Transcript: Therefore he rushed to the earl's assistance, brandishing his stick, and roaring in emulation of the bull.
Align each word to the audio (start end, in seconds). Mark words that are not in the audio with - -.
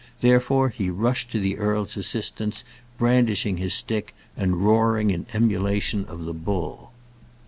Therefore 0.21 0.69
he 0.69 0.89
rushed 0.89 1.29
to 1.29 1.39
the 1.39 1.59
earl's 1.59 1.95
assistance, 1.95 2.63
brandishing 2.97 3.57
his 3.57 3.75
stick, 3.75 4.15
and 4.35 4.65
roaring 4.65 5.11
in 5.11 5.27
emulation 5.31 6.05
of 6.05 6.23
the 6.25 6.33
bull. 6.33 6.89